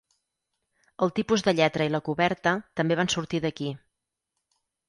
El 1.05 1.13
tipus 1.19 1.43
de 1.49 1.53
lletra 1.59 1.87
i 1.89 1.93
la 1.97 2.01
coberta 2.09 2.57
també 2.81 2.99
van 3.03 3.15
sortir 3.17 3.43
d'aquí. 3.45 3.73